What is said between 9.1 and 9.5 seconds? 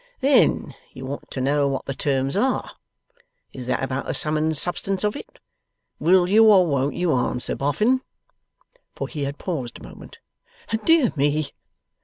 had